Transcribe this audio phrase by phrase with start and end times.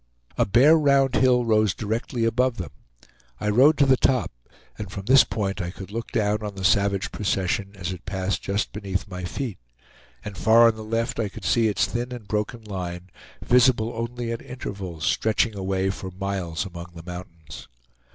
[0.35, 2.71] A bare round hill rose directly above them.
[3.39, 4.31] I rode to the top,
[4.75, 8.41] and from this point I could look down on the savage procession as it passed
[8.41, 9.59] just beneath my feet,
[10.25, 13.11] and far on the left I could see its thin and broken line,
[13.43, 17.67] visible only at intervals, stretching away for miles among the mountains.